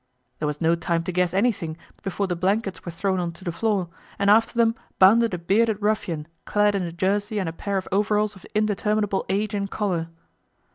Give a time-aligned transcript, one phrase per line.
[0.39, 3.51] There was no time to guess anything before the blankets were thrown on to the
[3.51, 7.77] floor, and after them bounded a bearded ruffian clad in a jersey and a pair
[7.77, 10.09] of overalls of indeterminable age and colour.